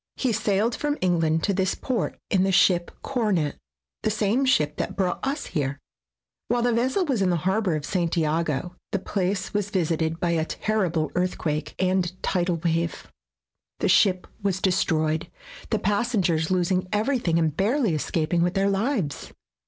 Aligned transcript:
He 0.15 0.33
sailed 0.33 0.75
from 0.75 0.97
England 0.99 1.43
to 1.43 1.53
this 1.53 1.75
port 1.75 2.17
in 2.31 2.41
the 2.41 2.51
ship 2.51 2.89
Coronet, 3.03 3.57
the 4.01 4.09
same 4.09 4.45
ship 4.45 4.77
that 4.77 4.95
brought 4.95 5.19
us 5.23 5.45
here. 5.45 5.77
While 6.47 6.63
the 6.63 6.73
vessel 6.73 7.05
was 7.05 7.21
in 7.21 7.29
the 7.29 7.35
harbor 7.45 7.75
of 7.75 7.85
St. 7.85 8.17
lago 8.17 8.75
the 8.91 8.97
place 8.97 9.53
was 9.53 9.69
visited 9.69 10.19
by 10.19 10.31
a 10.31 10.43
terrible 10.43 11.11
earthquake 11.13 11.75
and 11.77 12.13
tidal 12.23 12.55
SKETCHES 12.57 12.57
OF 12.57 12.61
TRAVEL 12.63 12.81
wave. 12.81 13.11
The 13.77 13.89
ship 13.89 14.27
was 14.41 14.59
destroyed, 14.59 15.29
the 15.69 15.77
pas 15.77 16.11
sengers 16.15 16.49
losing 16.49 16.87
everything 16.91 17.37
and 17.37 17.55
barely 17.55 17.91
escap 17.91 18.33
ing 18.33 18.41
with 18.41 18.55
their 18.55 18.71
lives. 18.71 19.31